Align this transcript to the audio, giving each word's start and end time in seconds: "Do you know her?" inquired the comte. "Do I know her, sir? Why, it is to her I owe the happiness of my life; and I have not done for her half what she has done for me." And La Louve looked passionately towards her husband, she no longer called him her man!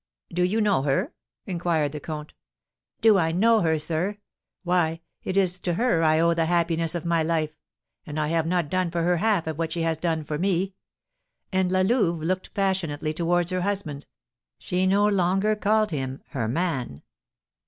"Do 0.33 0.41
you 0.41 0.61
know 0.61 0.81
her?" 0.81 1.13
inquired 1.45 1.91
the 1.91 1.99
comte. 1.99 2.33
"Do 3.01 3.19
I 3.19 3.31
know 3.31 3.61
her, 3.61 3.77
sir? 3.77 4.17
Why, 4.63 4.99
it 5.23 5.37
is 5.37 5.59
to 5.59 5.75
her 5.75 6.01
I 6.01 6.19
owe 6.19 6.33
the 6.33 6.47
happiness 6.47 6.95
of 6.95 7.05
my 7.05 7.21
life; 7.21 7.55
and 8.07 8.19
I 8.19 8.29
have 8.29 8.47
not 8.47 8.67
done 8.71 8.89
for 8.89 9.03
her 9.03 9.17
half 9.17 9.45
what 9.45 9.71
she 9.71 9.83
has 9.83 9.99
done 9.99 10.23
for 10.23 10.39
me." 10.39 10.73
And 11.51 11.71
La 11.71 11.81
Louve 11.81 12.23
looked 12.23 12.55
passionately 12.55 13.13
towards 13.13 13.51
her 13.51 13.61
husband, 13.61 14.07
she 14.57 14.87
no 14.87 15.07
longer 15.07 15.55
called 15.55 15.91
him 15.91 16.23
her 16.29 16.47
man! 16.47 17.03